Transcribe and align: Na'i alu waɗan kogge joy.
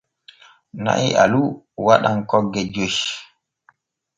Na'i 0.83 1.07
alu 1.23 1.41
waɗan 1.85 2.17
kogge 2.29 2.61
joy. 2.73 2.95